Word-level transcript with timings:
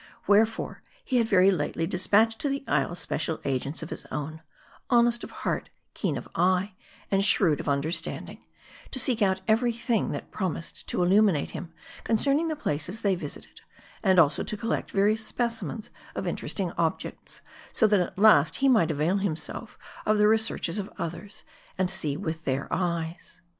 Wherefore 0.25 0.81
he 1.05 1.17
had 1.17 1.27
very 1.27 1.51
lately 1.51 1.85
dispatched 1.85 2.39
to 2.39 2.49
the 2.49 2.63
isles 2.67 2.97
special 2.97 3.39
agents 3.45 3.83
of 3.83 3.91
his 3.91 4.07
own; 4.07 4.41
hon 4.89 5.05
est 5.05 5.23
of 5.23 5.29
heart, 5.29 5.69
keen 5.93 6.17
of 6.17 6.27
eye, 6.33 6.73
and 7.11 7.23
shrewd 7.23 7.59
of 7.59 7.69
understanding; 7.69 8.43
to 8.89 8.97
seek 8.99 9.21
out 9.21 9.41
every 9.47 9.71
thing 9.71 10.09
that 10.09 10.31
promised 10.31 10.87
to 10.87 11.03
illuminate 11.03 11.51
him 11.51 11.71
con 12.03 12.17
cerning 12.17 12.49
the 12.49 12.55
places 12.55 13.01
they 13.01 13.13
visited, 13.13 13.61
and 14.01 14.17
also 14.17 14.41
to 14.43 14.57
collect 14.57 14.89
various 14.89 15.23
specimens 15.23 15.91
of 16.15 16.25
interesting 16.25 16.71
objects; 16.79 17.43
so 17.71 17.85
that 17.85 17.99
at 17.99 18.17
last 18.17 18.55
he 18.55 18.67
might 18.67 18.89
avail 18.89 19.17
himself 19.17 19.77
of 20.07 20.17
the 20.17 20.27
researches 20.27 20.79
of 20.79 20.91
others, 20.97 21.43
and 21.77 21.91
see 21.91 22.17
with 22.17 22.43
their 22.43 22.67
eyes. 22.73 23.39